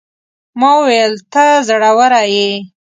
ما 0.59 0.69
وويل: 0.79 1.13
ته 1.33 1.45
زړوره 1.67 2.21
يې. 2.35 2.49